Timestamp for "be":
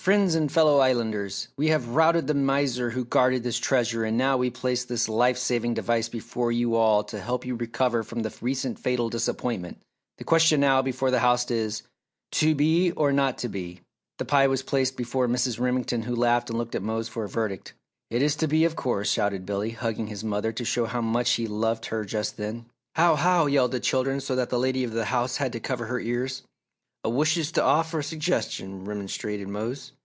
12.54-12.90, 13.50-13.82, 18.48-18.64